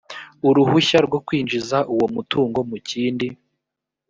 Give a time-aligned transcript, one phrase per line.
[0.47, 3.27] uruhushya rwo kwinjiza uwo mutungo mu kindi